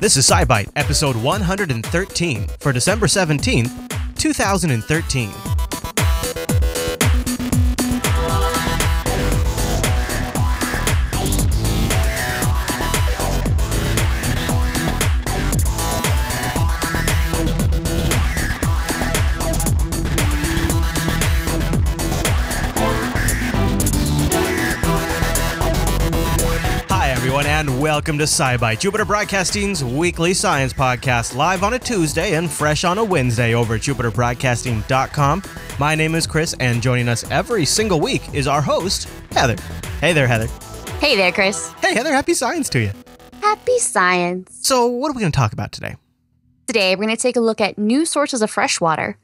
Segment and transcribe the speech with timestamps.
[0.00, 5.49] This is SciByte, episode 113 for December 17th, 2013.
[27.80, 32.98] Welcome to SciByte, Jupiter Broadcasting's weekly science podcast, live on a Tuesday and fresh on
[32.98, 35.42] a Wednesday over at jupiterbroadcasting.com.
[35.78, 39.56] My name is Chris, and joining us every single week is our host, Heather.
[40.02, 40.46] Hey there, Heather.
[40.98, 41.72] Hey there, Chris.
[41.80, 42.92] Hey, Heather, happy science to you.
[43.40, 44.58] Happy science.
[44.60, 45.96] So, what are we going to talk about today?
[46.66, 49.18] Today, we're going to take a look at new sources of fresh water,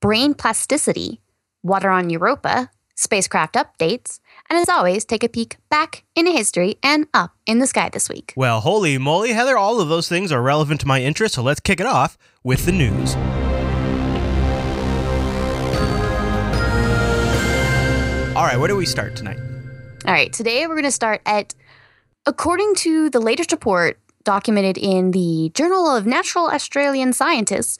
[0.00, 1.20] brain plasticity,
[1.62, 4.18] water on Europa, spacecraft updates,
[4.50, 8.08] and as always, take a peek back into history and up in the sky this
[8.08, 8.32] week.
[8.36, 11.60] Well, holy moly, Heather, all of those things are relevant to my interest, so let's
[11.60, 13.14] kick it off with the news.
[18.36, 19.38] All right, where do we start tonight?
[20.06, 21.54] All right, today we're going to start at,
[22.24, 27.78] according to the latest report documented in the Journal of Natural Australian Scientists,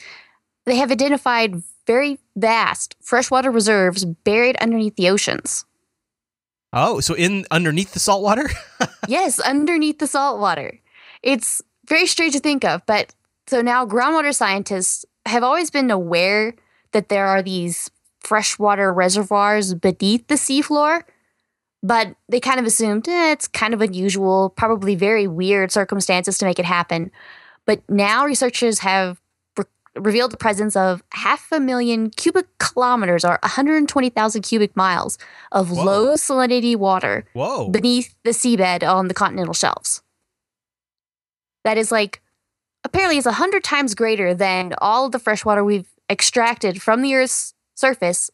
[0.66, 5.64] they have identified very vast freshwater reserves buried underneath the oceans.
[6.72, 8.50] Oh, so in underneath the salt water?
[9.08, 10.78] yes, underneath the salt water.
[11.22, 13.14] It's very strange to think of, but
[13.46, 16.54] so now groundwater scientists have always been aware
[16.92, 21.02] that there are these freshwater reservoirs beneath the seafloor,
[21.82, 26.44] but they kind of assumed eh, it's kind of unusual, probably very weird circumstances to
[26.44, 27.10] make it happen.
[27.64, 29.20] But now researchers have
[30.00, 35.18] revealed the presence of half a million cubic kilometers or 120,000 cubic miles
[35.52, 35.84] of Whoa.
[35.84, 37.68] low salinity water Whoa.
[37.68, 40.02] beneath the seabed on the continental shelves.
[41.64, 42.22] That is like
[42.84, 47.02] apparently it's a hundred times greater than all of the fresh water we've extracted from
[47.02, 48.30] the Earth's surface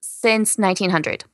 [0.00, 1.24] since 1900.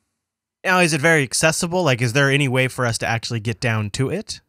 [0.65, 1.83] Now, is it very accessible?
[1.83, 4.41] Like, is there any way for us to actually get down to it?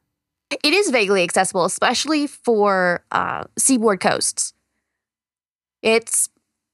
[0.51, 4.53] It is vaguely accessible, especially for uh, seaboard coasts.
[5.81, 6.29] It's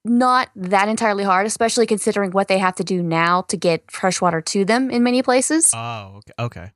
[0.06, 4.22] not that entirely hard, especially considering what they have to do now to get fresh
[4.22, 5.72] water to them in many places.
[5.76, 6.34] Oh, okay.
[6.40, 6.72] okay.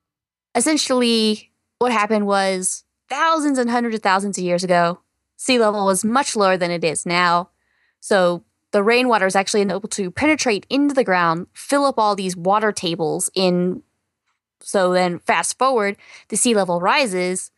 [0.55, 4.99] essentially what happened was thousands and hundreds of thousands of years ago
[5.37, 7.49] sea level was much lower than it is now
[7.99, 12.37] so the rainwater is actually able to penetrate into the ground fill up all these
[12.37, 13.81] water tables in
[14.59, 17.49] so then fast forward the sea level rises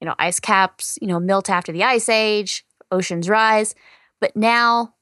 [0.00, 3.74] you know ice caps you know melt after the ice age oceans rise
[4.24, 4.94] but now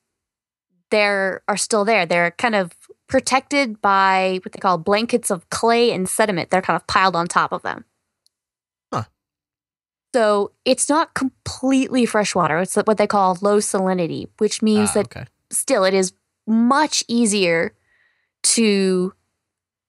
[0.91, 2.73] they are still there they're kind of
[3.13, 6.49] protected by what they call blankets of clay and sediment.
[6.49, 7.85] They're kind of piled on top of them.
[8.91, 9.03] Huh.
[10.15, 12.61] So it's not completely freshwater.
[12.61, 15.27] It's what they call low salinity, which means Ah, that okay.
[15.51, 16.15] still it is
[16.47, 17.75] much easier
[18.45, 19.13] to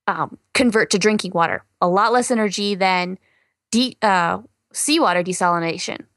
[0.06, 1.64] um, convert to drinking water.
[1.80, 3.18] A lot less energy than
[3.72, 4.40] de- uh,
[4.74, 6.08] seawater desalination.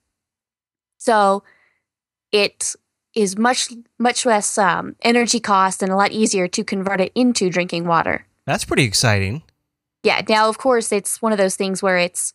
[0.98, 1.44] So
[2.32, 2.74] it
[3.16, 7.50] is much much less um, energy cost and a lot easier to convert it into
[7.50, 8.26] drinking water.
[8.44, 9.42] That's pretty exciting.
[10.04, 10.20] Yeah.
[10.28, 12.32] Now, of course, it's one of those things where it's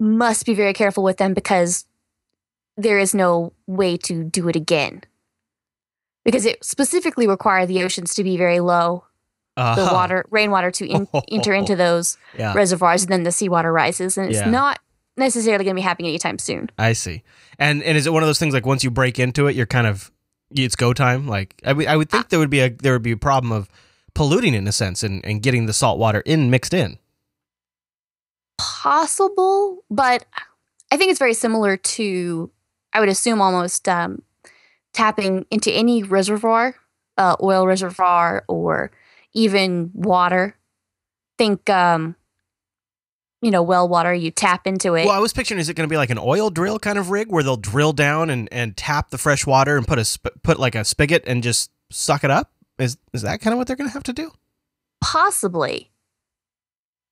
[0.00, 1.84] must be very careful with them because
[2.76, 5.02] there is no way to do it again.
[6.24, 9.04] Because it specifically requires the oceans to be very low,
[9.56, 13.72] Uh, the water, rainwater to in, enter into those Yeah, reservoirs, and then the seawater
[13.72, 14.50] rises, and it's Yeah.
[14.50, 14.80] not
[15.20, 16.68] necessarily going to be happening anytime soon.
[16.78, 17.22] I see.
[17.58, 19.66] And and is it one of those things like once you break into it, you're
[19.66, 20.10] kind of
[20.50, 21.28] it's go time?
[21.28, 23.52] Like I would- I would think there would be a there would be a problem
[23.52, 23.68] of
[24.14, 26.98] polluting in a sense and, and getting the salt water in mixed in.
[28.58, 30.24] possible, but
[30.90, 32.50] I think it's very similar to,
[32.92, 34.22] I would assume, almost um,
[34.92, 36.74] tapping into any reservoir,
[37.16, 38.90] uh, oil reservoir, or
[39.32, 40.56] even water.
[41.38, 42.16] Think, um,
[43.42, 45.06] you know, well water, you tap into it.
[45.06, 47.10] Well, I was picturing is it going to be like an oil drill kind of
[47.10, 50.36] rig where they'll drill down and, and tap the fresh water and put a sp-
[50.42, 52.52] put like a spigot and just suck it up?
[52.78, 54.32] Is is that kind of what they're going to have to do?
[55.00, 55.90] Possibly.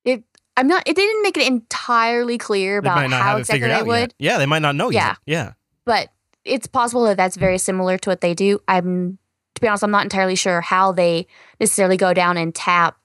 [0.05, 0.23] It.
[0.57, 0.83] I'm not.
[0.87, 3.99] It didn't make it entirely clear about how exactly they would.
[3.99, 4.13] yet.
[4.19, 5.07] Yeah, they might not know Yeah.
[5.09, 5.17] yet.
[5.25, 5.53] Yeah.
[5.85, 6.09] but
[6.45, 8.59] it's possible that that's very similar to what they do.
[8.67, 9.17] I'm,
[9.55, 11.27] to be honest, I'm not entirely sure how they
[11.59, 12.97] necessarily go down and tap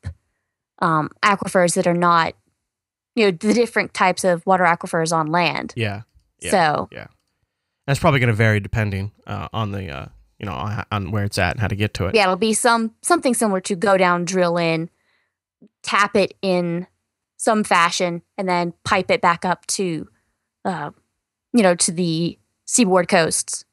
[0.80, 2.34] um, aquifers that are not,
[3.14, 5.72] you know, the different types of water aquifers on land.
[5.76, 6.02] Yeah.
[6.40, 6.50] Yeah.
[6.50, 7.06] So yeah,
[7.86, 10.06] That's probably going to vary depending uh, on the uh,
[10.38, 12.14] you know on, on where it's at and how to get to it.
[12.14, 14.90] yeah, it'll be some something similar to go down, drill in,
[15.82, 16.86] tap it in
[17.36, 20.08] some fashion, and then pipe it back up to
[20.64, 20.90] uh,
[21.52, 23.64] you know, to the seaboard coasts.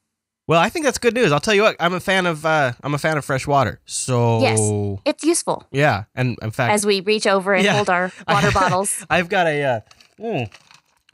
[0.52, 1.32] Well, I think that's good news.
[1.32, 3.80] I'll tell you what, I'm a fan of uh, I'm a fan of fresh water.
[3.86, 4.60] So Yes.
[5.06, 7.76] It's useful yeah, and in fact, as we reach over and Yeah.
[7.76, 9.06] hold our water bottles.
[9.10, 9.80] I've got a uh,
[10.20, 10.52] mm,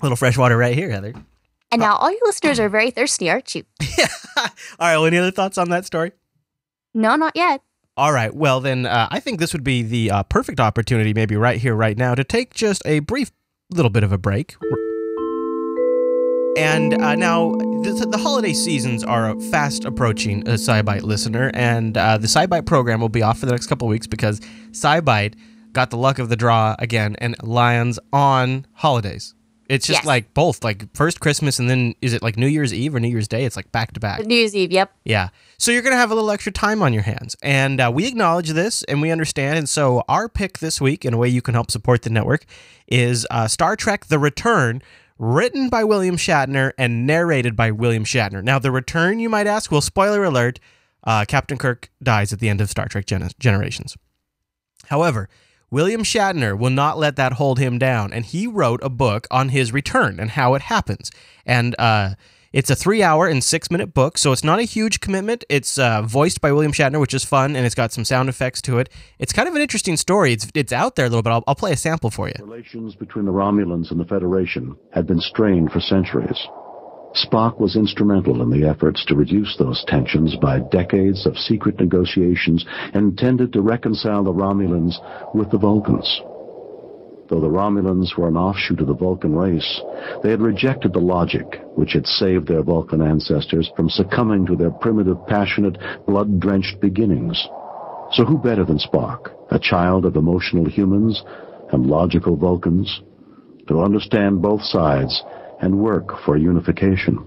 [0.02, 1.14] little fresh water right here, Heather.
[1.72, 3.64] And now all you listeners are very thirsty, aren't you?
[4.40, 4.46] All
[4.80, 4.98] right.
[4.98, 6.14] Well, any other thoughts on that story?
[6.96, 7.62] No, not yet.
[7.96, 8.34] All right.
[8.34, 11.76] Well, then uh, I think this would be the uh, perfect opportunity, maybe right here,
[11.76, 13.32] right now, to take just a brief
[13.70, 14.56] little bit of a break.
[16.58, 22.18] And uh, now the, the holiday seasons are fast approaching, a SciByte listener, and uh,
[22.18, 24.40] the SciByte program will be off for the next couple weeks because
[24.72, 25.36] SciByte
[25.74, 29.36] got the luck of the draw again and lands on holidays.
[29.70, 30.06] It's just Yes.
[30.06, 33.10] like both, like first Christmas and then is it like New Year's Eve or New
[33.10, 33.44] Year's Day?
[33.46, 34.26] It's like back to back.
[34.26, 34.94] New Year's Eve, yep.
[35.04, 35.30] Yeah.
[35.60, 37.36] So you're going to have a little extra time on your hands.
[37.44, 39.60] And uh, we acknowledge this and we understand.
[39.60, 42.46] And so our pick this week, and a way you can help support the network,
[42.88, 44.82] is uh, Star Trek The Return,
[45.20, 48.44] written by William Shatner and narrated by William Shatner.
[48.44, 50.60] Now, The Return, you might ask, well, spoiler alert,
[51.04, 53.96] uh, Captain Kirk dies at the end of Star Trek Gen- Generations.
[54.88, 55.30] However,
[55.70, 59.50] William Shatner will not let that hold him down, and he wrote a book on
[59.50, 61.12] his return and how it happens.
[61.46, 62.16] And uh,
[62.54, 65.44] it's a three-hour and six-minute book, so it's not a huge commitment.
[65.50, 68.62] It's uh, voiced by William Shatner, which is fun, and it's got some sound effects
[68.64, 68.90] to it.
[69.20, 70.34] It's kind of an interesting story.
[70.34, 71.32] It's it's out there a little bit.
[71.32, 72.36] I'll, I'll play a sample for you.
[72.40, 76.38] Relations between the Romulans and the Federation had been strained for centuries.
[77.16, 82.64] Spock was instrumental in the efforts to reduce those tensions by decades of secret negotiations
[82.94, 84.96] intended to reconcile the Romulans
[85.34, 86.22] with the Vulcans.
[87.30, 89.82] Though the Romulans were an offshoot of the Vulcan race,
[90.24, 94.72] they had rejected the logic which had saved their Vulcan ancestors from succumbing to their
[94.72, 97.38] primitive, passionate, blood-drenched beginnings.
[98.14, 101.22] So who better than Spock, a child of emotional humans
[101.74, 103.02] and logical Vulcans,
[103.68, 105.22] to understand both sides
[105.60, 107.18] and work for unification?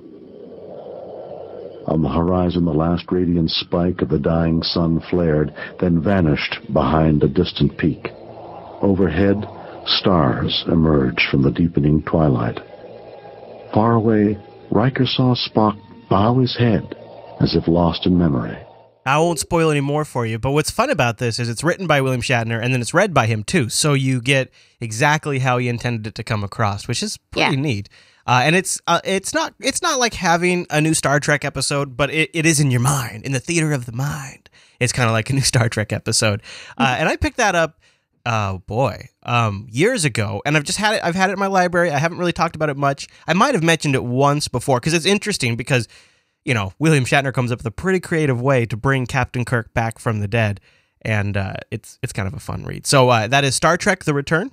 [1.87, 7.23] On the horizon, the last radiant spike of the dying sun flared, then vanished behind
[7.23, 8.09] a distant peak.
[8.81, 9.47] Overhead,
[9.87, 12.59] stars emerged from the deepening twilight.
[13.75, 14.39] Far away,
[14.71, 15.79] Riker saw Spock
[16.09, 16.97] bow his head
[17.41, 18.57] as if lost in memory.
[19.07, 21.87] I won't spoil any more for you, but what's fun about this is it's written
[21.87, 23.69] by William Shatner and then it's read by him too.
[23.71, 24.51] So you get
[24.81, 27.63] exactly how he intended it to come across, which is pretty Yeah.
[27.63, 27.89] neat.
[28.27, 31.97] Uh, and it's uh, it's not it's not like having a new Star Trek episode,
[31.97, 34.51] but it, it is in your mind, in the theater of the mind.
[34.79, 36.43] It's kind of like a new Star Trek episode.
[36.77, 37.80] Uh, and I picked that up
[38.27, 39.09] oh boy.
[39.23, 41.91] Um years ago and i've just had it i've had it in my library.
[41.91, 43.09] I haven't really talked about it much.
[43.27, 45.89] I might have mentioned it once before because it's interesting because
[46.45, 49.73] you know william shatner comes up with a pretty creative way to bring captain kirk
[49.75, 50.61] back from the dead
[51.03, 52.87] and uh, it's it's kind of a fun read.
[52.87, 54.51] So uh, that is star trek the return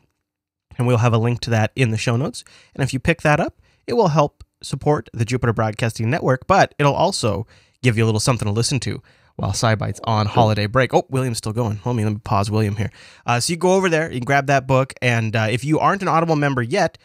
[0.77, 2.43] and we'll have a link to that in the show notes.
[2.75, 6.73] And if you pick that up it will help support the jupiter broadcasting network but
[6.79, 7.45] it'll also
[7.83, 9.01] give you a little something to listen to
[9.37, 10.93] while SciByte's on holiday break.
[10.93, 11.79] Oh, William's still going.
[11.85, 12.91] Let me let me pause William here.
[13.25, 15.79] Uh, so you go over there, you can grab that book, and uh, if you
[15.79, 16.97] aren't an Audible member yet,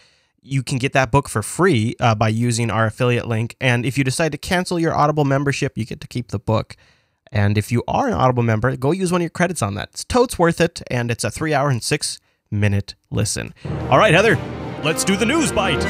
[0.42, 3.54] you can get that book for free uh, by using our affiliate link.
[3.60, 6.76] And if you decide to cancel your Audible membership, you get to keep the book.
[7.30, 9.90] And if you are an Audible member, go use one of your credits on that.
[9.92, 12.18] It's totes worth it, and it's a three hour and six
[12.50, 13.54] minute listen.
[13.88, 14.36] All right, Heather,
[14.82, 15.82] let's do the news bite.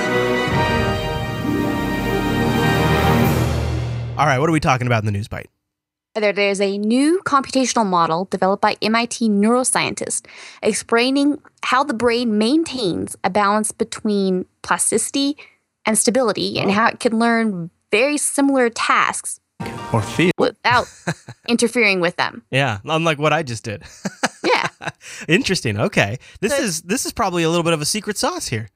[4.18, 5.49] All right, what are we talking about in the news bite?
[6.14, 10.26] There, there's a new computational model developed by MIT neuroscientists
[10.62, 15.37] explaining how the brain maintains a balance between plasticity
[15.87, 16.75] and stability and oh.
[16.75, 19.40] how it can learn very similar tasks
[19.92, 20.33] Or feel.
[20.38, 20.87] without
[21.49, 22.42] interfering with them.
[22.50, 23.83] Yeah, unlike what I just did.
[24.45, 24.69] Yeah.
[25.28, 25.78] Interesting.
[25.78, 26.19] Okay.
[26.40, 28.71] This So- is this is probably a little bit of a secret sauce here.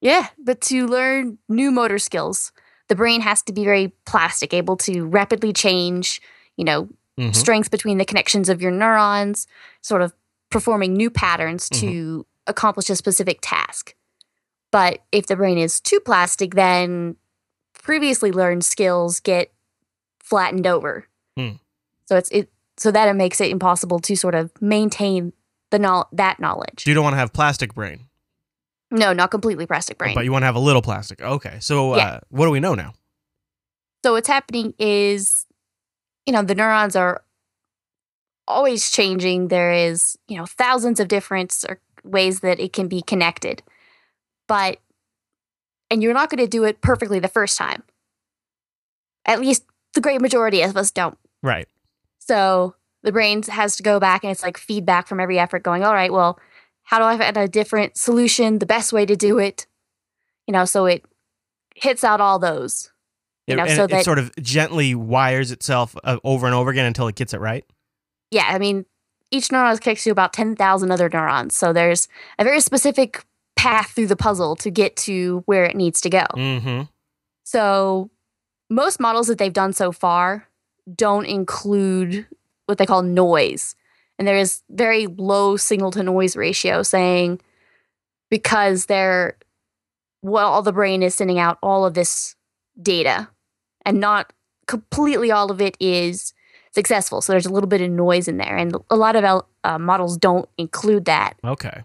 [0.00, 2.50] Yeah, but to learn new motor skills,
[2.88, 6.20] the brain has to be very plastic, able to rapidly change,
[6.56, 7.34] you know, Mhm.
[7.34, 9.46] strength between the connections of your neurons,
[9.82, 10.12] sort of
[10.50, 12.20] performing new patterns to Mm-hmm.
[12.46, 13.94] accomplish a specific task.
[14.70, 17.16] But if the brain is too plastic, then
[17.74, 19.52] previously learned skills get
[20.20, 21.06] flattened over.
[21.36, 21.52] Hmm.
[22.06, 25.32] So it's it so that it makes it impossible to sort of maintain
[25.70, 26.86] the knowl- that knowledge.
[26.86, 28.08] You don't want to have plastic brain,
[28.90, 30.14] No, not completely plastic brain.
[30.14, 31.20] but you want to have a little plastic.
[31.20, 31.58] Okay.
[31.60, 32.94] So uh, what do we know now?
[34.04, 35.46] So what's happening is,
[36.26, 37.22] you know, the neurons are
[38.46, 39.48] always changing.
[39.48, 41.64] There is, you know, thousands of different
[42.04, 43.62] ways that it can be connected.
[44.48, 44.78] But,
[45.90, 47.82] and you're not going to do it perfectly the first time.
[49.24, 49.64] At least
[49.94, 51.18] the great majority of us don't.
[51.42, 51.68] Right.
[52.18, 55.84] So the brain has to go back and it's like feedback from every effort going,
[55.84, 56.38] all right, well,
[56.84, 59.66] how do I find a different solution, the best way to do it?
[60.46, 61.04] You know, so it
[61.74, 62.91] hits out all those.
[63.46, 66.54] You It- know, and so it, it sort of gently wires itself uh, over and
[66.54, 67.64] over again until it gets it right.
[68.30, 68.86] yeah, I mean,
[69.30, 71.56] each neuron is connected to about 10,000 other neurons.
[71.56, 72.06] So there's
[72.38, 73.24] a very specific
[73.56, 76.24] path through the puzzle to get to where it needs to go.
[76.34, 76.82] Mm-hmm.
[77.44, 78.10] So
[78.70, 80.48] most models that they've done so far
[80.94, 82.26] don't include
[82.66, 83.74] what they call noise.
[84.18, 87.40] And there is very low signal to noise ratio saying
[88.30, 89.36] because they're
[90.22, 92.36] well all the brain is sending out all of this
[92.80, 93.28] data
[93.84, 94.32] and not
[94.66, 96.32] completely all of it is
[96.72, 97.20] successful.
[97.20, 100.16] So there's a little bit of noise in there and a lot of uh, models
[100.16, 101.34] don't include that.
[101.44, 101.82] Okay.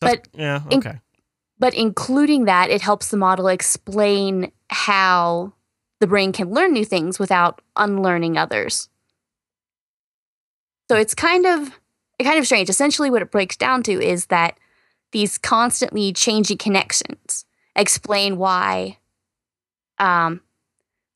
[0.00, 1.00] But yeah, in- okay.
[1.58, 5.52] but including that it helps the model explain how
[6.00, 8.88] the brain can learn new things without unlearning others
[10.90, 11.78] so it's kind of
[12.20, 14.58] kind of strange essentially what it breaks down to is that
[15.12, 17.44] these constantly changing connections
[17.76, 18.98] explain why
[20.00, 20.40] um,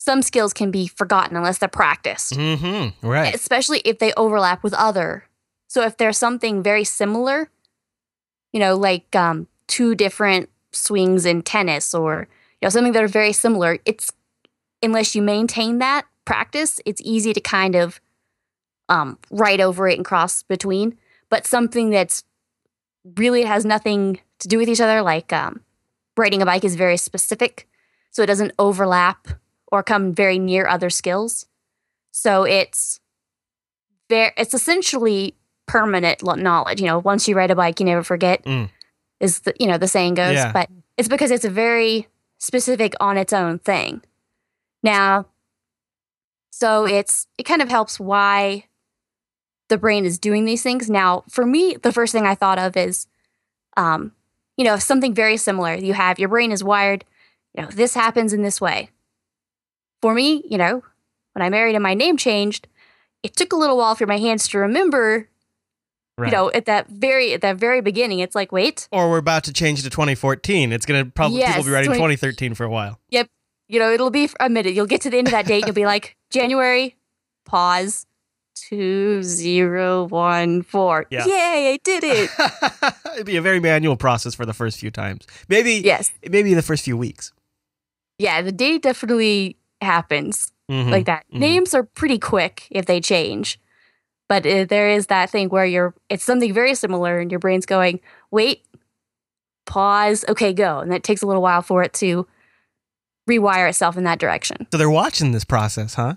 [0.05, 3.07] some skills can be forgotten unless they're practiced Mm-hmm.
[3.07, 3.35] Right.
[3.35, 5.25] especially if they overlap with other.
[5.67, 7.49] So if there's something very similar,
[8.53, 12.29] you know, like um, two different swings in tennis or
[12.61, 14.11] you know something that are very similar, it's
[14.83, 18.01] unless you maintain that practice, it's easy to kind of
[18.89, 20.99] um, write over it and cross between.
[21.31, 22.25] But something that's
[23.17, 25.63] really has nothing to do with each other, like um,
[26.17, 27.67] riding a bike, is very specific,
[28.11, 29.29] so it doesn't overlap
[29.75, 31.47] or come very near other skills.
[32.13, 33.01] So it's
[34.09, 35.35] very, it's essentially
[35.67, 36.81] permanent knowledge.
[36.81, 38.45] You know, once you ride a bike, you never forget.
[38.45, 38.71] Mm.
[39.19, 40.53] Is the you know the saying goes, Yeah.
[40.53, 42.07] but it's because it's a very
[42.39, 44.03] specific on its own thing.
[44.85, 45.27] Now,
[46.51, 48.67] so it's it kind of helps why
[49.69, 50.89] the brain is doing these things.
[50.89, 53.09] Now, for me, the first thing I thought of is,
[53.77, 54.13] um,
[54.57, 55.75] you know, something very similar.
[55.75, 57.05] You have your brain is wired.
[57.57, 58.91] You know, this happens in this way.
[60.05, 60.83] For me, you know,
[61.33, 62.69] when I married and my name changed,
[63.23, 65.31] it took a little while for my hands to remember.
[66.19, 66.31] Right.
[66.31, 69.45] You know, at that very at that very beginning, it's like, wait, or we're about
[69.45, 70.73] to change to 2014.
[70.73, 73.01] It's gonna probably people will be writing 20 2013 for a while.
[73.09, 73.29] Yep.
[73.71, 74.75] You know, it'll be a minute.
[74.75, 75.65] You'll get to the end of that date.
[75.65, 76.97] You'll be like, January,
[77.47, 78.05] pause,
[78.55, 81.07] two zero one four.
[81.09, 81.25] Yeah.
[81.25, 82.31] Yay, I did it.
[83.15, 85.27] It'd be a very manual process for the first few times.
[85.49, 86.13] Maybe yes.
[86.29, 87.33] maybe the first few weeks.
[88.19, 90.91] Yeah, the date definitely happens Mhm.
[90.91, 91.25] like that.
[91.33, 91.39] mhm.
[91.39, 93.61] Names are pretty quick if they change.
[94.29, 97.67] But uh, there is that thing where you're it's something very similar and your brain's
[97.67, 98.01] going,
[98.31, 98.63] "Wait,
[99.67, 102.27] pause, okay, go." And that takes a little while for it to
[103.29, 104.67] rewire itself in that direction.
[104.73, 106.15] So they're watching this process, huh?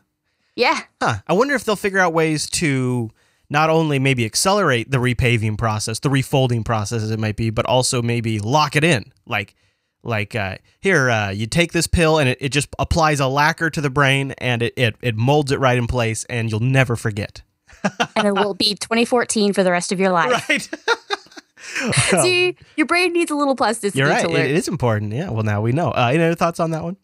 [0.56, 0.80] Yeah.
[1.02, 1.16] Huh.
[1.28, 3.10] I wonder if they'll figure out ways to
[3.50, 7.66] not only maybe accelerate the repaving process, the refolding process as it might be, but
[7.66, 9.12] also maybe lock it in.
[9.26, 9.56] Like
[10.08, 13.70] like uh, here, uh, you take this pill and it, it just applies a lacquer
[13.70, 16.96] to the brain and it, it, it molds it right in place and you'll never
[16.96, 17.42] forget.
[18.16, 20.50] and it will be 2014 for the rest of your life.
[20.50, 20.70] Right.
[22.22, 24.22] See, your brain needs a little plasticity You're right.
[24.22, 24.46] to learn.
[24.46, 25.12] it is important.
[25.14, 25.30] Yeah.
[25.30, 25.90] Well, now we know.
[25.92, 26.98] Uh, any other thoughts on that one?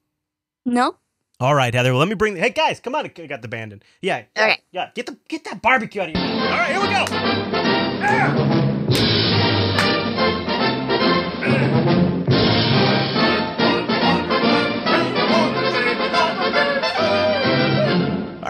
[0.66, 0.96] no?
[1.40, 1.92] All right, Heather.
[1.92, 2.38] Well, let me bring.
[2.38, 3.06] Hey, guys, come on.
[3.06, 3.82] I got the band in.
[4.02, 4.24] Yeah.
[4.38, 4.62] yeah, Okay.
[4.72, 4.90] Yeah.
[4.96, 6.24] Get the get that barbecue out of here.
[6.24, 8.54] All right, here we go.
[8.58, 8.63] All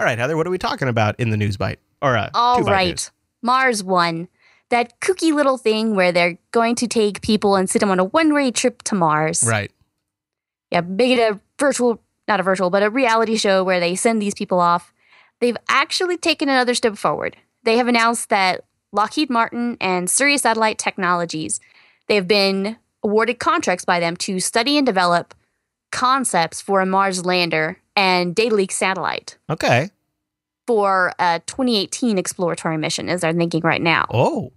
[0.04, 0.36] right, Heather.
[0.36, 1.78] What are we talking about in the news bite?
[2.00, 3.10] Or uh, All news?
[3.42, 4.28] Mars One.
[4.70, 8.04] That kooky little thing where they're going to take people and send them on a
[8.04, 9.44] one way trip to Mars.
[9.46, 9.70] Right.
[10.70, 14.20] Yeah, make it a virtual, not a virtual, but a reality show where they send
[14.20, 14.92] these people off.
[15.40, 17.36] They've actually taken another step forward.
[17.62, 21.60] They have announced that Lockheed Martin and Surrey Satellite Technologies,
[22.08, 25.34] they've been awarded contracts by them to study and develop
[25.92, 29.90] concepts for a Mars lander and data leak satellite Okay.
[30.66, 34.06] for a 2018 exploratory mission, as they're thinking right now.
[34.12, 34.52] Oh.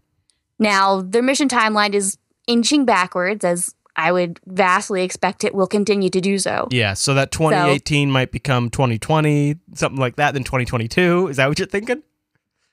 [0.60, 2.18] Now, their mission timeline is
[2.48, 6.68] inching backwards, as I would vastly expect it will continue to do so.
[6.72, 6.94] Yeah.
[6.94, 10.34] So that 2018 might become 2020, something like that.
[10.34, 11.28] Then 2022.
[11.28, 12.04] Is that what you're thinking?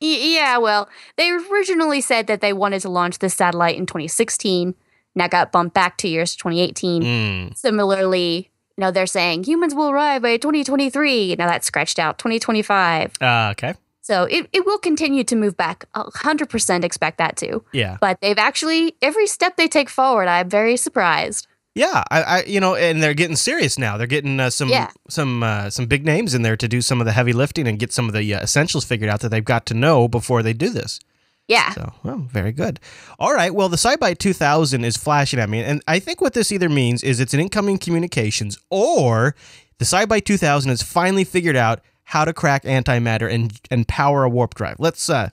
[0.03, 4.69] Y- yeah, well, they originally said that they wanted to launch this satellite in 2016.
[4.69, 4.75] and
[5.23, 7.03] that got bumped back two years to 2018.
[7.03, 7.57] Mm.
[7.57, 11.37] Similarly, you know, they're saying humans will arrive by 2023.
[11.37, 13.13] Now that's scratched out 2025.
[13.21, 13.75] Uh, okay.
[14.01, 15.87] So it, it will continue to move back.
[15.95, 17.65] A 100% expect that to.
[17.73, 17.97] Yeah.
[18.01, 21.47] But they've actually, every step they take forward, I'm very surprised.
[21.75, 23.97] Yeah, I, I, you know, and they're getting serious now.
[23.97, 24.91] They're getting uh, some, Yeah.
[25.09, 27.79] some, uh, some big names in there to do some of the heavy lifting and
[27.79, 30.53] get some of the uh, essentials figured out that they've got to know before they
[30.53, 31.01] do this.
[31.49, 31.73] Yeah.
[31.73, 32.81] So, well, very good.
[33.19, 33.55] All right.
[33.55, 37.03] Well, the SciByte 2000 is flashing at me, and I think what this either means
[37.03, 39.35] is it's an incoming communications, or
[39.79, 44.29] the SciByte 2000 has finally figured out how to crack antimatter and and power a
[44.29, 44.77] warp drive.
[44.79, 45.09] Let's.
[45.11, 45.29] uh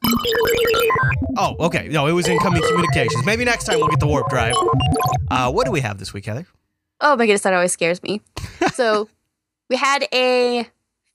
[1.38, 1.88] Oh, okay.
[1.88, 3.26] No, it was incoming communications.
[3.26, 4.54] Maybe next time we'll get the warp drive.
[5.30, 6.46] Uh, what do we have this week, Heather?
[7.00, 8.22] Oh my goodness, that always scares me.
[8.74, 9.08] so
[9.70, 10.68] we had a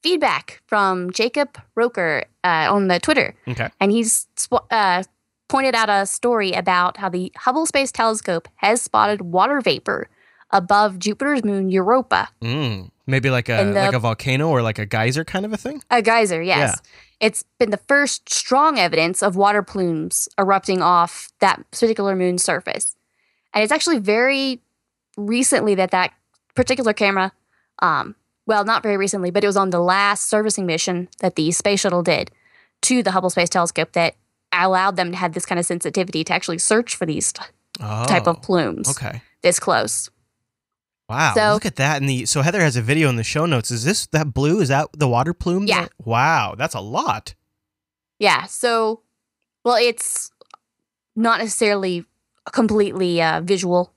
[0.07, 3.69] feedback from Jacob Roker uh, on the Twitter, Okay.
[3.81, 5.03] and he's sp- uh,
[5.49, 10.09] pointed out a story about how the Hubble Space Telescope has spotted water vapor
[10.53, 12.29] above Jupiter's moon Europa.
[12.41, 15.57] Mm, maybe like a the- like a volcano or like a geyser kind of a
[15.57, 15.83] thing.
[15.91, 16.81] A geyser, yes.
[17.19, 22.95] It's been the first strong evidence of water plumes erupting off that particular moon surface.
[23.53, 24.61] And it's actually very
[25.17, 26.13] recently that that
[26.55, 27.33] particular camera,
[27.81, 28.15] um,
[28.47, 31.81] well, not very recently, but it was on the last servicing mission that the space
[31.81, 32.31] shuttle did
[32.83, 34.15] to the Hubble Space Telescope that
[34.53, 37.33] allowed them to have this kind of sensitivity to actually search for these
[37.81, 39.21] Oh, type of plumes Okay.
[39.43, 40.09] this close.
[41.09, 41.35] Wow.
[41.35, 41.99] So- look at that.
[42.01, 43.71] And the so Heather has a video in the show notes.
[43.71, 44.61] Is this that blue?
[44.61, 45.67] Is that the water plume?
[45.67, 45.83] Yeah.
[45.83, 46.55] that- wow.
[46.57, 47.35] That's a lot.
[48.19, 48.45] Yeah.
[48.47, 49.03] So,
[49.65, 50.31] well, it's
[51.15, 52.05] not necessarily
[52.53, 53.93] completely uh, visual.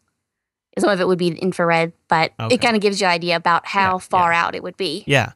[0.82, 2.56] Some of it would be infrared, but Okay.
[2.56, 5.04] it kind of gives you an idea about how Yeah, far out it would be.
[5.08, 5.34] Yeah.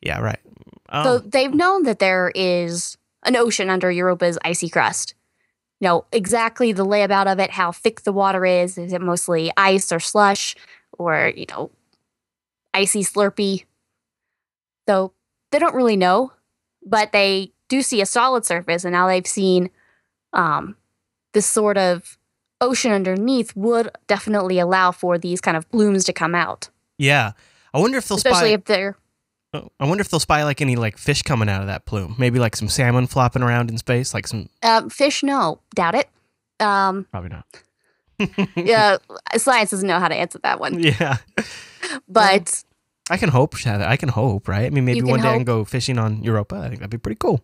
[0.00, 0.20] Yeah.
[0.20, 0.38] Right.
[0.88, 5.14] Um, So they've known that there is an ocean under Europa's icy crust.
[5.80, 8.78] You know exactly the layout of it, how thick the water is.
[8.78, 10.54] Is it mostly ice or slush,
[10.98, 11.70] or you know,
[12.72, 13.64] icy slurpy?
[14.88, 15.12] So
[15.50, 16.32] they don't really know,
[16.84, 19.70] but they do see a solid surface, and now they've seen
[20.32, 20.76] um,
[21.32, 22.18] this sort of
[22.64, 26.68] ocean underneath would definitely allow for these kind of blooms to come out,
[26.98, 27.32] yeah.
[27.72, 28.54] I wonder if they'll especially spy.
[28.54, 28.96] if they're
[29.78, 32.16] I wonder if they'll spy like any like fish coming out of that plume.
[32.18, 34.48] Maybe like some salmon flopping around in space, like some.
[34.62, 35.22] um, fish.
[35.22, 36.08] No, doubt it.
[36.60, 37.46] Um, Probably not.
[38.56, 38.98] yeah,
[39.36, 40.80] science doesn't know how to answer that one.
[40.80, 41.18] Yeah.
[42.08, 42.64] But
[43.10, 43.84] I can hope, Heather.
[43.84, 44.66] I can hope, right?
[44.66, 46.56] I mean, maybe one day I can go fishing on Europa.
[46.56, 47.42] I think that'd be pretty cool.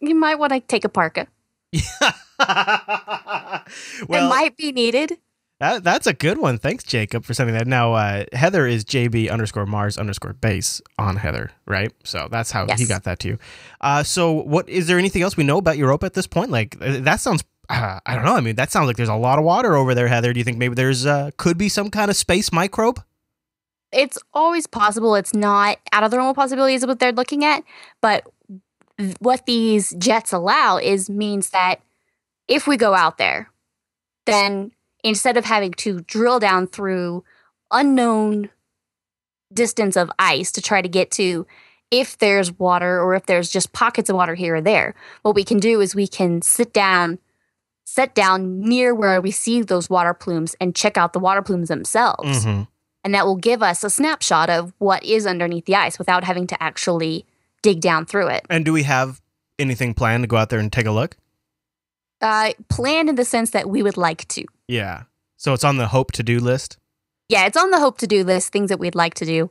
[0.00, 1.26] you might want to take a parka.
[1.72, 1.88] it
[4.08, 5.18] might be needed.
[5.60, 6.58] that, that's a good one.
[6.58, 7.66] Thanks, Jacob, for sending that.
[7.66, 11.92] Now, uh, Heather is JB underscore Mars underscore base on Heather, right?
[12.04, 13.38] So that's how he got that to you.
[13.80, 16.50] Uh, so, what is there anything else we know about Europa at this point?
[16.50, 17.44] Like, uh, that sounds.
[17.68, 18.36] Uh, I don't know.
[18.36, 20.32] I mean, that sounds like there's a lot of water over there, Heather.
[20.32, 23.02] Do you think maybe there's uh, could be some kind of space microbe?
[23.92, 25.14] It's always possible.
[25.14, 27.64] It's not out of the normal possibilities of what they're looking at,
[28.00, 28.24] but
[29.18, 31.80] what these jets allow is means that
[32.48, 33.50] if we go out there,
[34.24, 34.72] then
[35.04, 37.24] instead of having to drill down through
[37.70, 38.48] unknown
[39.52, 41.46] distance of ice to try to get to
[41.90, 45.44] if there's water or if there's just pockets of water here or there, what we
[45.44, 47.18] can do is we can sit down,
[47.84, 51.68] set down near where we see those water plumes and check out the water plumes
[51.68, 52.62] themselves Mm-hmm.
[53.04, 56.46] and that will give us a snapshot of what is underneath the ice without having
[56.48, 57.24] to actually
[57.62, 58.46] dig down through it.
[58.50, 59.20] And do we have
[59.58, 61.16] anything planned to go out there and take a look?
[62.20, 64.44] Uh, planned in the sense that we would like to.
[64.68, 65.04] Yeah.
[65.36, 66.78] So it's on the hope to do list.
[67.28, 69.50] Yeah, it's on the hope to do list, things that we'd like to do.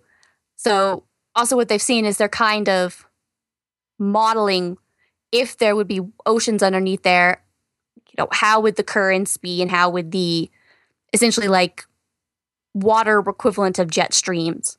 [0.55, 1.03] So,
[1.35, 3.05] also, what they've seen is they're kind of
[3.99, 4.77] modeling
[5.31, 7.43] if there would be oceans underneath there,
[7.97, 10.49] you know, how would the currents be and how would the
[11.11, 11.85] essentially like
[12.73, 14.77] water equivalent of jet streams.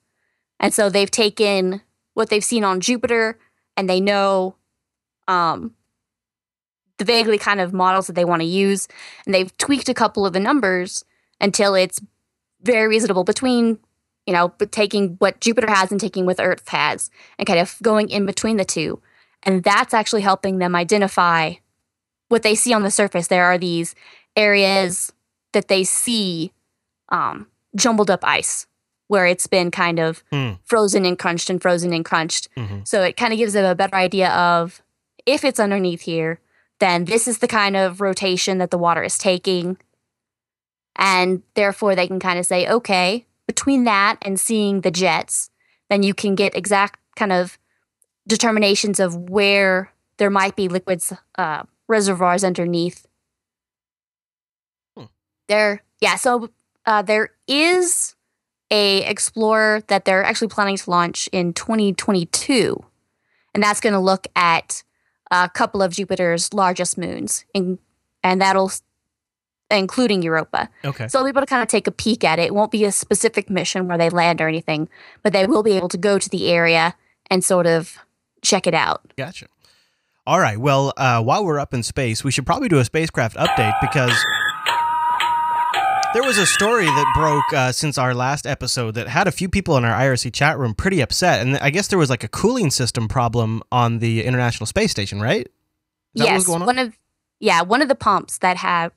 [0.60, 1.82] And so they've taken
[2.16, 3.38] what they've seen on Jupiter
[3.76, 4.56] and they know
[5.28, 5.74] um,
[6.96, 8.88] the vaguely kind of models that they want to use.
[9.26, 11.04] And they've tweaked a couple of the numbers
[11.42, 12.00] until it's
[12.62, 13.78] very reasonable between,
[14.24, 18.08] you know, taking what Jupiter has and taking what Earth has and kind of going
[18.08, 18.98] in between the two.
[19.42, 21.52] And that's actually helping them identify
[22.28, 23.26] what they see on the surface.
[23.26, 23.94] There are these
[24.34, 25.12] areas
[25.52, 26.50] that they see
[27.10, 28.66] um, jumbled up ice
[29.08, 30.52] where it's been kind of Hmm.
[30.64, 32.48] frozen and crunched and frozen and crunched.
[32.56, 32.80] Mm-hmm.
[32.84, 34.82] So it kind of gives them a better idea of
[35.26, 36.40] if it's underneath here,
[36.78, 39.78] then this is the kind of rotation that the water is taking.
[40.96, 45.50] And therefore, they can kind of say, okay, between that and seeing the jets,
[45.88, 47.58] then you can get exact kind of
[48.26, 53.06] determinations of where there might be liquids uh, reservoirs underneath.
[54.96, 55.04] Hmm.
[55.48, 56.16] There, yeah.
[56.16, 56.50] So
[56.86, 58.15] uh, there is
[58.70, 62.82] a explorer that they're actually planning to launch in 2022,
[63.54, 64.82] and that's going to look at
[65.30, 67.78] a couple of Jupiter's largest moons, in,
[68.22, 68.70] and that'll
[69.70, 70.68] including Europa.
[70.84, 71.08] Okay.
[71.08, 72.46] So they'll be able to kind of take a peek at it.
[72.46, 74.88] It won't be a specific mission where they land or anything,
[75.22, 76.94] but they will be able to go to the area
[77.30, 77.98] and sort of
[78.42, 79.12] check it out.
[79.16, 79.46] Gotcha.
[80.26, 80.58] All right.
[80.58, 84.12] Well, uh, while we're up in space, we should probably do a spacecraft update because
[86.14, 89.48] there was a story that broke uh, since our last episode that had a few
[89.48, 92.28] people in our IRC chat room pretty upset, and I guess there was like a
[92.28, 95.46] cooling system problem on the International Space Station, right?
[96.14, 96.66] Is that what was yes, going on?
[96.66, 96.98] one of
[97.38, 98.92] yeah, one of the pumps that have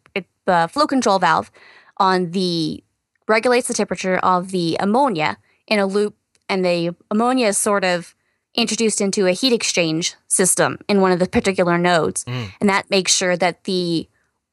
[0.46, 1.52] the flow control valve
[1.98, 2.84] on the
[3.28, 6.16] regulates the temperature of the ammonia in a loop,
[6.48, 8.16] and the ammonia is sort of
[8.56, 12.52] introduced into a heat exchange system in one of the particular nodes, Mm.
[12.62, 14.08] and that makes sure that the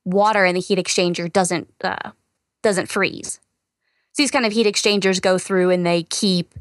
[0.04, 2.10] water in the heat exchanger doesn't uh,
[2.66, 3.38] doesn't freeze.
[4.12, 6.54] So these kind of heat exchangers go through and they keep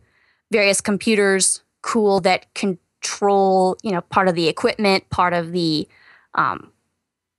[0.51, 5.87] various computers cool that control, you know, part of the equipment, part of the,
[6.35, 6.71] um,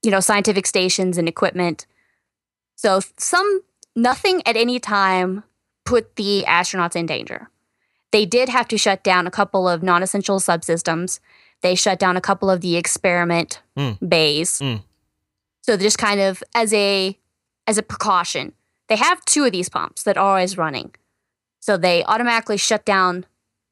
[0.03, 1.85] you know, scientific stations and equipment.
[2.75, 3.61] So some
[3.95, 5.43] nothing at any time
[5.85, 7.49] put the astronauts in danger.
[8.11, 11.19] They did have to shut down a couple of non-essential subsystems.
[11.61, 13.97] They shut down a couple of the experiment Mm.
[14.09, 14.59] bays.
[14.59, 14.83] Mm.
[15.61, 17.17] So just kind of as a
[17.67, 18.53] as a precaution,
[18.87, 20.93] they have two of these pumps that are always running.
[21.59, 23.25] So they automatically shut down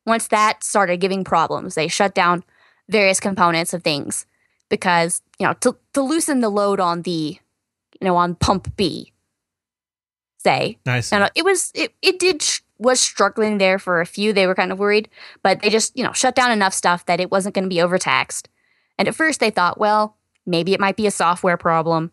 [0.05, 1.75] once that started giving problems.
[1.75, 2.43] They shut down
[2.89, 4.25] various components of things
[4.69, 7.37] because you know to to loosen the load on the
[7.99, 9.11] you know on pump B.
[10.43, 11.11] Say nice.
[11.11, 14.33] and it was it, it did sh- was struggling there for a few.
[14.33, 15.09] They were kind of worried,
[15.41, 17.81] but they just you know shut down enough stuff that it wasn't going to be
[17.81, 18.49] overtaxed.
[18.97, 22.11] And at first they thought, well, maybe it might be a software problem.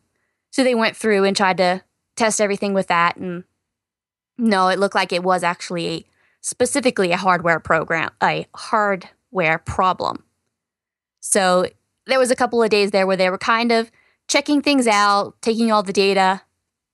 [0.50, 1.82] So they went through and tried to
[2.16, 3.44] test everything with that, and
[4.38, 6.06] no, it looked like it was actually
[6.40, 10.24] specifically a hardware program, a hardware problem.
[11.20, 11.66] So
[12.06, 13.90] there was a couple of days there where they were kind of
[14.28, 16.42] checking things out, taking all the data.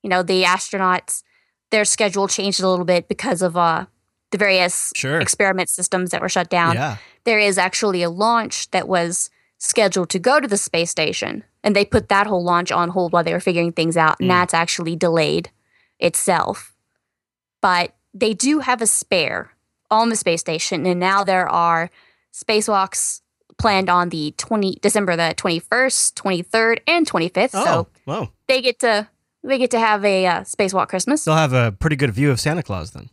[0.02, 1.22] You know, the astronauts,
[1.70, 3.86] their schedule changed a little bit because of uh,
[4.30, 5.18] the various Sure.
[5.20, 6.74] experiment systems that were shut down.
[6.74, 6.96] Yeah.
[7.24, 11.74] There is actually a launch that was scheduled to go to the space station, and
[11.76, 14.32] they put that whole launch on hold while they were figuring things out, and Mm.
[14.32, 15.50] that's actually delayed
[15.98, 16.74] itself.
[17.60, 19.52] But they do have a spare
[19.90, 21.90] on the space station, and now there are
[22.32, 23.20] spacewalks
[23.58, 27.50] planned on the 20 December the 21st, 23rd, and 25th.
[27.54, 29.08] Oh, So well, they get to
[29.42, 31.24] they get to have a uh, spacewalk Christmas.
[31.24, 33.08] they'll have a pretty good view of Santa Claus then.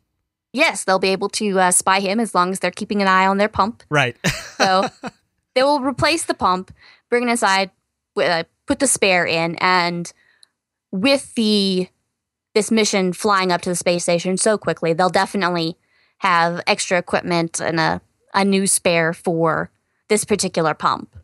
[0.54, 3.26] yes, they'll be able to uh, spy him as long as they're keeping an eye
[3.28, 3.84] on their pump.
[3.90, 4.16] Right.
[4.58, 4.88] So
[5.56, 6.74] they will replace the pump,
[7.10, 7.72] bring it inside,
[8.18, 10.12] uh, put the spare in, and
[10.92, 11.90] with the
[12.54, 15.78] this mission flying up to the space station so quickly, they'll definitely
[16.20, 18.02] have extra equipment and a,
[18.34, 19.70] a new spare for
[20.08, 21.16] this particular pump.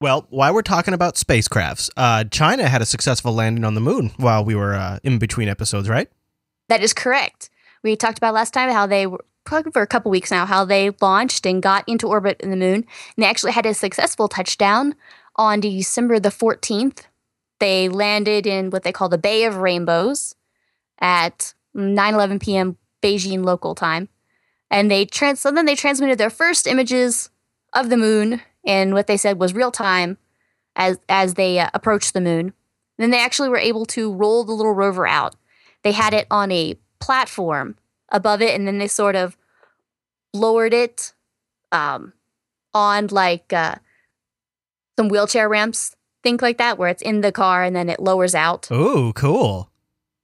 [0.00, 4.10] well, while we're talking about spacecrafts, uh, China had a successful landing on the moon
[4.16, 6.08] while we were uh, in between episodes, right?
[6.68, 7.48] That is correct.
[7.82, 10.64] We talked about last time how they were probably for a couple weeks now how
[10.64, 12.84] they launched and got into orbit in the moon, and
[13.16, 14.94] they actually had a successful touchdown
[15.36, 17.06] on December the fourteenth.
[17.58, 20.34] They landed in what they call the Bay of Rainbows
[21.00, 22.76] at 9:11 p.m.
[23.02, 24.08] Beijing local time,
[24.70, 25.40] and they trans.
[25.40, 27.30] So then they transmitted their first images
[27.72, 30.18] of the moon in what they said was real time
[30.74, 32.52] as as they uh, approached the moon.
[32.98, 35.36] Then they actually were able to roll the little rover out
[35.86, 37.76] they had it on a platform
[38.10, 39.36] above it and then they sort of
[40.34, 41.12] lowered it
[41.70, 42.12] um,
[42.74, 43.76] on like uh,
[44.98, 48.34] some wheelchair ramps think like that where it's in the car and then it lowers
[48.34, 49.70] out Ooh, cool.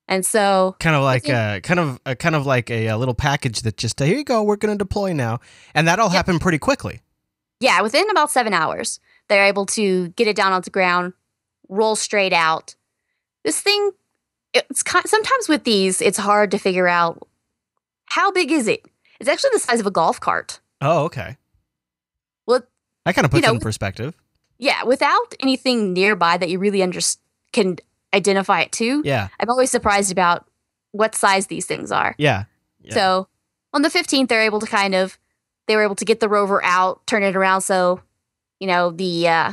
[0.09, 2.97] and so Kind of like a uh, kind of uh, kind of like a, uh
[2.97, 5.41] little package that just here you go, we're going to deploy now,
[5.75, 6.13] and that'll Yep.
[6.15, 7.01] happen pretty quickly.
[7.61, 11.13] yeah within about seven hours they're able to get it down onto the ground
[11.69, 12.75] roll straight out
[13.45, 13.93] this thing
[14.53, 17.27] it's kind sometimes with these it's hard to figure out
[18.07, 18.85] how big is it
[19.21, 21.37] it's actually the size of a golf cart Oh, okay.
[22.47, 22.63] Well,
[23.05, 24.15] that kind of puts know, it in perspective.
[24.63, 27.01] Yeah, without anything nearby that you really under-
[27.53, 27.77] can
[28.15, 30.47] identify it to, Yeah, I'm always surprised about
[30.93, 32.15] what size these things are.
[32.17, 32.45] yeah,
[32.81, 32.95] Yeah.
[32.95, 33.29] So
[33.73, 35.19] on the 15th, they're able to kind of
[35.67, 38.01] they were able to get the rover out, turn it around, so
[38.61, 39.53] you know the uh,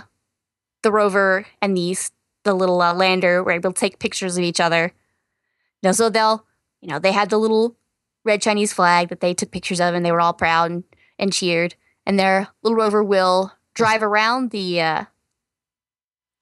[0.84, 1.98] the rover and the
[2.44, 4.94] the little uh, lander were able to take pictures of each other.
[5.82, 6.46] You know, so they'll
[6.82, 7.76] you know they had the little
[8.26, 10.84] red Chinese flag that they took pictures of, and they were all proud and,
[11.18, 11.76] and cheered.
[12.06, 15.06] And their little rover will drive around the uh,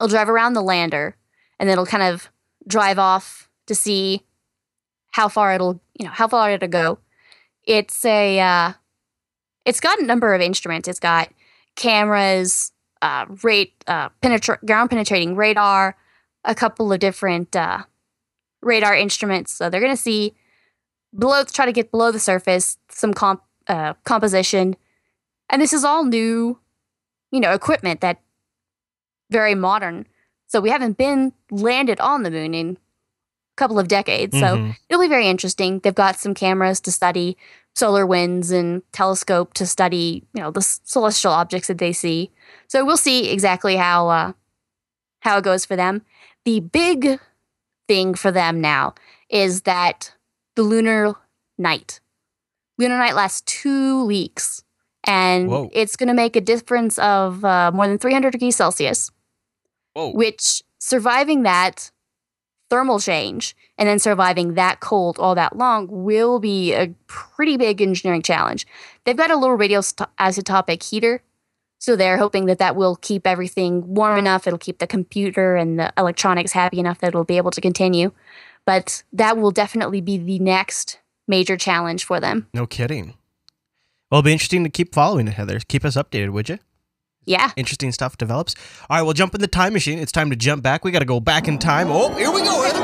[0.00, 1.16] it'll drive around the lander,
[1.58, 2.30] and then it'll kind of
[2.66, 4.24] drive off to see
[5.12, 6.98] how far it'll you know how far it'll go.
[7.62, 8.72] It's a uh,
[9.64, 10.88] it's got a number of instruments.
[10.88, 11.28] It's got
[11.76, 12.72] cameras,
[13.02, 15.96] uh, rate uh, penetra- ground penetrating radar,
[16.44, 17.84] a couple of different uh,
[18.60, 19.52] radar instruments.
[19.52, 20.34] So they're gonna see
[21.16, 24.74] below try to get below the surface some comp uh, composition,
[25.48, 26.58] and this is all new
[27.30, 28.20] you know, equipment that
[29.30, 30.06] very modern.
[30.46, 34.38] So we haven't been landed on the moon in a couple of decades.
[34.38, 34.76] So Mhm.
[34.88, 35.80] it'll be very interesting.
[35.80, 37.36] They've got some cameras to study
[37.74, 42.30] solar winds and telescope to study, you know, the celestial objects that they see.
[42.66, 44.32] So we'll see exactly how uh,
[45.20, 46.02] how it goes for them.
[46.44, 47.20] The big
[47.86, 48.94] thing for them now
[49.28, 50.14] is that
[50.56, 51.14] the lunar
[51.58, 52.00] night.
[52.78, 54.62] Lunar night lasts two weeks,
[55.08, 55.70] and Whoa.
[55.72, 59.10] it's going to make a difference of uh, more than 300 degrees Celsius
[59.94, 60.12] Whoa.
[60.12, 61.90] which surviving that
[62.70, 67.80] thermal change and then surviving that cold all that long will be a pretty big
[67.80, 68.66] engineering challenge.
[69.04, 71.22] They've got a little radioisotopic heater,
[71.78, 74.46] so they're hoping that that will keep everything warm enough.
[74.46, 78.12] It'll keep the computer and the electronics happy enough that it'll be able to continue.
[78.66, 82.48] But that will definitely be the next major challenge for them.
[82.52, 83.14] No kidding.
[84.10, 85.60] Well, it'll be interesting to keep following it, Heather.
[85.68, 86.58] Keep us updated, would you?
[87.26, 87.50] Yeah.
[87.56, 88.54] Interesting stuff develops.
[88.88, 89.98] All right, we'll jump in the time machine.
[89.98, 90.82] It's time to jump back.
[90.82, 91.88] We got to go back in time.
[91.90, 92.80] Oh, here we go, Heather.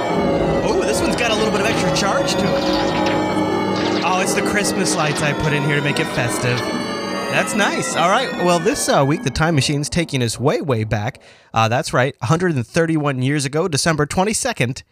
[0.66, 4.04] Oh, this one's got a little bit of extra charge to it.
[4.04, 6.58] Oh, it's the Christmas lights I put in here to make it festive.
[6.58, 7.96] That's nice.
[7.96, 8.30] All right.
[8.44, 11.22] Well, this uh, week, the time machine's taking us way, way back.
[11.54, 12.14] Uh, that's right.
[12.20, 14.82] 131 years ago, December 22nd,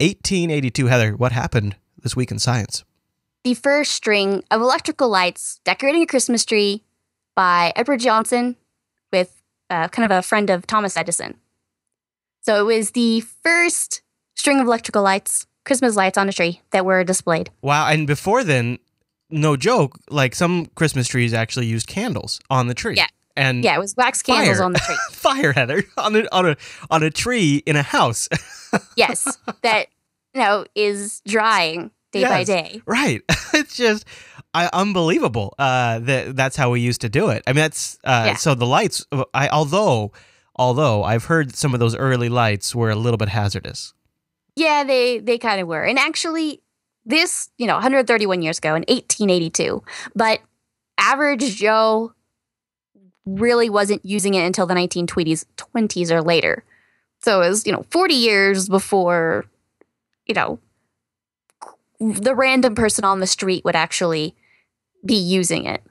[0.00, 0.86] 1882.
[0.88, 2.84] Heather, what happened this week in science?
[3.46, 6.82] The first string of electrical lights decorating a Christmas tree
[7.36, 8.56] by Edward Johnson
[9.12, 11.36] with uh, kind of a friend of Thomas Edison.
[12.42, 14.02] So it was the first
[14.34, 17.50] string of electrical lights, Christmas lights on a tree that were displayed.
[17.62, 18.80] Wow, and before then,
[19.30, 22.96] no joke, like some Christmas trees actually used candles on the tree.
[22.96, 23.06] Yeah.
[23.36, 24.64] And Yeah, it was wax candles Fire.
[24.64, 24.96] on the tree.
[25.12, 26.56] fire, Heather, on a on a
[26.90, 28.28] on a tree in a house.
[28.96, 29.86] Yes, that
[30.34, 32.82] you know is drying day by day.
[32.86, 33.22] right.
[33.54, 34.04] it's just
[34.54, 35.54] I, unbelievable.
[35.58, 37.42] Uh that that's how we used to do it.
[37.46, 38.36] I mean that's uh Yeah.
[38.36, 40.12] so the lights I although
[40.56, 43.92] although I've heard some of those early lights were a little bit hazardous.
[44.56, 45.84] Yeah, they they kind of were.
[45.84, 46.62] And actually,
[47.04, 49.82] this you know 131 years ago in 1882,
[50.14, 50.40] but
[50.98, 52.14] average Joe
[53.26, 56.64] really wasn't using it until the 1920s 20s or later.
[57.20, 59.44] So it was you know 40 years before
[60.26, 60.58] you know
[62.00, 64.34] the random person on the street would actually
[65.04, 65.82] be using it.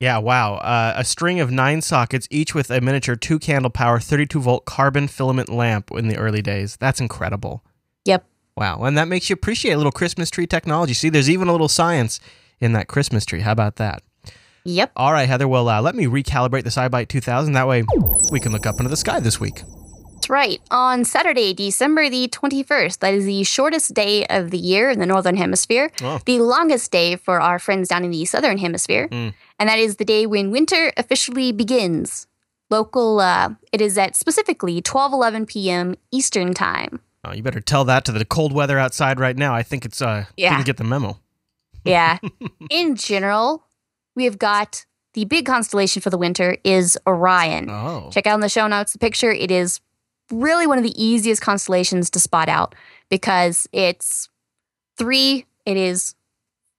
[0.00, 0.54] Yeah, wow.
[0.54, 4.64] Uh, a string of nine sockets, each with a miniature two candle power, 32 volt
[4.64, 6.76] carbon filament lamp in the early days.
[6.76, 7.64] That's incredible.
[8.04, 8.24] Yep.
[8.56, 8.82] Wow.
[8.84, 10.94] And that makes you appreciate a little Christmas tree technology.
[10.94, 12.20] See, there's even a little science
[12.60, 13.40] in that Christmas tree.
[13.40, 14.02] How about that?
[14.64, 14.92] Yep.
[14.96, 15.48] All right, Heather.
[15.48, 17.54] Well, uh, let me recalibrate the SciByte 2000.
[17.54, 17.84] That way
[18.30, 19.62] we can look up into the sky this week.
[20.28, 20.60] That's right.
[20.70, 25.06] On Saturday, December the 21st, that is the shortest day of the year in the
[25.06, 26.20] Northern Hemisphere, Oh.
[26.26, 29.08] the longest day for our friends down in the Southern Hemisphere.
[29.10, 29.32] Mm.
[29.58, 32.26] And that is the day when winter officially begins.
[32.68, 35.94] Local, uh, it is at specifically 12:11 p.m.
[36.12, 37.00] Eastern Time.
[37.24, 39.54] Oh, you better tell that to the cold weather outside right now.
[39.54, 40.56] I think it's, uh, you Yeah.
[40.56, 41.18] can get the memo.
[41.84, 42.18] Yeah.
[42.70, 43.64] in general,
[44.14, 47.70] we have got the big constellation for the winter is Orion.
[47.70, 48.10] Oh.
[48.12, 49.32] Check out in the show notes the picture.
[49.32, 49.80] It is
[50.30, 52.74] really one of the easiest constellations to spot out
[53.08, 54.28] because it's
[54.96, 56.14] three, it is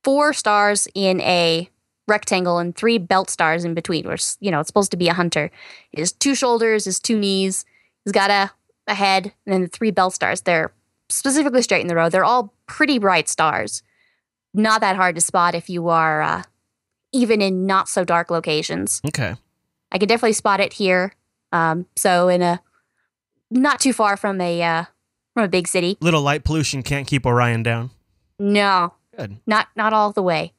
[0.03, 1.69] four stars in a
[2.07, 5.13] rectangle and three belt stars in between, where, you know, it's supposed to be a
[5.13, 5.51] hunter.
[5.91, 7.65] It has two shoulders, his two knees,
[8.03, 8.51] he's got a,
[8.87, 10.41] a head, and then the three belt stars.
[10.41, 10.71] They're
[11.09, 12.09] specifically straight in the row.
[12.09, 13.83] They're all pretty bright stars.
[14.53, 16.43] Not that hard to spot if you are uh,
[17.11, 19.01] even in not so dark locations.
[19.07, 19.35] Okay.
[19.91, 21.13] I can definitely spot it here.
[21.51, 22.61] Um, so in a
[23.51, 24.83] not too far from a uh,
[25.33, 25.97] from a big city.
[26.01, 27.91] Little light pollution can't keep Orion down.
[28.37, 29.37] No, Good.
[29.45, 30.53] not not all the way.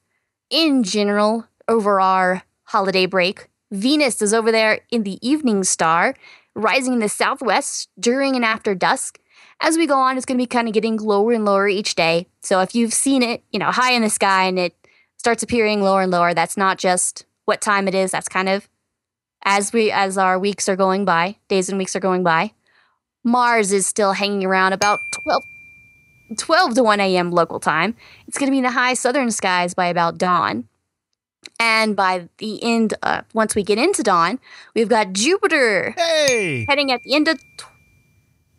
[0.50, 6.14] In general, over our holiday break, Venus is over there in the evening star,
[6.54, 9.18] rising in the southwest during and after dusk.
[9.62, 11.94] As we go on, it's going to be kind of getting lower and lower each
[11.94, 12.26] day.
[12.42, 14.74] So if you've seen it, you know, high in the sky and it
[15.18, 18.10] starts appearing lower and lower, that's not just what time it is.
[18.10, 18.68] That's kind of
[19.44, 22.52] as we as our weeks are going by, days and weeks are going by.
[23.24, 25.44] Mars is still hanging around about 12
[26.38, 27.32] 12 to 1 a.m.
[27.32, 27.96] local time.
[28.28, 30.68] It's going to be in the high southern skies by about dawn.
[31.58, 34.38] And by the end, uh, once we get into dawn,
[34.74, 36.66] we've got Jupiter Hey.
[36.68, 37.38] heading at the end of.
[37.56, 37.64] Tw-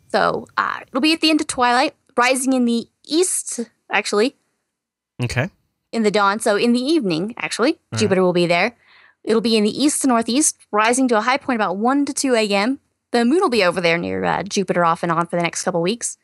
[0.08, 4.36] so uh, it'll be at the end of twilight, rising in the east, actually,
[5.22, 5.48] Okay.
[5.92, 6.38] in the dawn.
[6.40, 7.98] So in the evening, actually, right.
[7.98, 8.76] Jupiter will be there.
[9.24, 12.12] It'll be in the east to northeast, rising to a high point about 1 to
[12.12, 12.80] 2 a.m.
[13.12, 15.62] The moon will be over there near uh, Jupiter off and on for the next
[15.62, 16.16] couple weeks.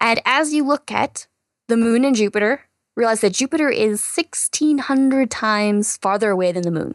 [0.00, 1.26] And as you look at
[1.68, 2.62] the moon and Jupiter,
[2.96, 6.94] realize that Jupiter is 1,600 times farther away than the moon.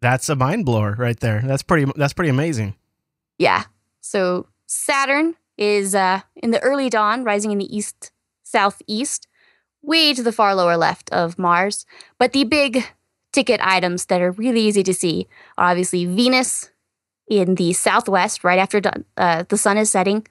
[0.00, 1.42] That's a mind blower right there.
[1.42, 1.90] That's pretty.
[1.96, 2.74] That's pretty amazing.
[3.38, 3.64] Yeah.
[4.00, 8.12] So Saturn is uh, in the early dawn, rising in the east
[8.42, 9.26] southeast,
[9.80, 11.86] way to the far lower left of Mars.
[12.18, 12.84] But the big
[13.32, 16.70] ticket items that are really easy to see are obviously Venus
[17.28, 18.80] in the southwest, right after
[19.16, 20.26] uh, the sun is setting.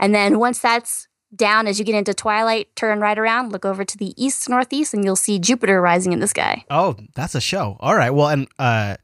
[0.00, 3.84] And then once that's down, as you get into twilight, turn right around, look over
[3.84, 6.64] to the east northeast, and you'll see Jupiter rising in the sky.
[6.70, 7.76] Oh, that's a show.
[7.80, 8.10] All right.
[8.10, 8.96] Well, and uh,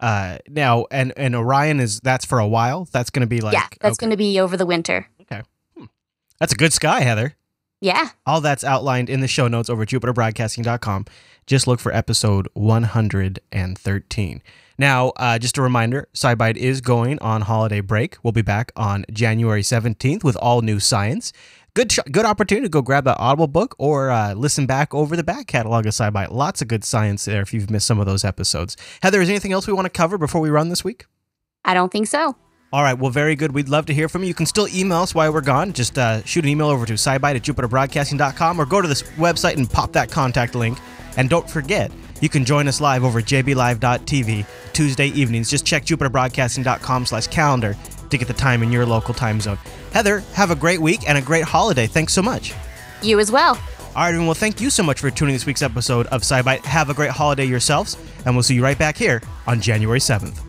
[0.00, 2.88] uh, now and and Orion is that's for a while.
[2.92, 4.06] That's going to be like yeah, that's okay.
[4.06, 5.06] going to be over the winter.
[5.22, 5.42] Okay,
[5.76, 5.84] hmm.
[6.38, 7.34] that's a good sky, Heather.
[7.80, 8.08] Yeah.
[8.26, 11.06] All that's outlined in the show notes over jupiterbroadcasting.com.
[11.48, 14.42] Just look for episode 113.
[14.76, 18.18] Now, uh, just a reminder, SciByte is going on holiday break.
[18.22, 21.32] We'll be back on January 17th with all new science.
[21.72, 25.16] Good, sh- good opportunity to go grab that Audible book or uh, listen back over
[25.16, 26.32] the back catalog of SciByte.
[26.32, 28.76] Lots of good science there if you've missed some of those episodes.
[29.02, 31.06] Heather, is anything else we want to cover before we run this week?
[31.64, 32.36] I don't think so.
[32.74, 33.52] All right, well, very good.
[33.52, 34.28] We'd love to hear from you.
[34.28, 35.72] You can still email us while we're gone.
[35.72, 39.56] Just uh, shoot an email over to SciByte at jupiterbroadcasting.com or go to this website
[39.56, 40.78] and pop that contact link.
[41.16, 41.90] And don't forget,
[42.20, 45.50] you can join us live over at jblive.tv Tuesday evenings.
[45.50, 47.76] Just check jupiterbroadcasting.com slash calendar
[48.10, 49.58] to get the time in your local time zone.
[49.92, 51.86] Heather, have a great week and a great holiday.
[51.86, 52.54] Thanks so much.
[53.02, 53.54] You as well.
[53.54, 54.26] All right, everyone.
[54.28, 56.64] Well, thank you so much for tuning this week's episode of SciByte.
[56.64, 60.47] Have a great holiday yourselves, and we'll see you right back here on January 7th.